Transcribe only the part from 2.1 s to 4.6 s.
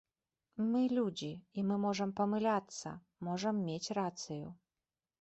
памыляцца, можам мець рацыю.